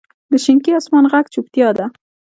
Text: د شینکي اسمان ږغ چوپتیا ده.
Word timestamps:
د 0.31 0.33
شینکي 0.43 0.71
اسمان 0.79 1.03
ږغ 1.11 1.25
چوپتیا 1.33 1.67
ده. 1.77 1.85